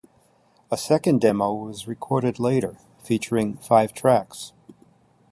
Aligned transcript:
A 0.71 0.77
second 0.77 1.21
demo 1.21 1.53
was 1.53 1.87
recorded 1.87 2.39
later, 2.39 2.75
featuring 3.03 3.57
five 3.57 3.93
tracks. 3.93 4.51